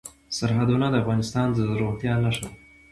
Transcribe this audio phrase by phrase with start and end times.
[0.37, 2.57] سرحدونه د افغانستان د زرغونتیا نښه ده.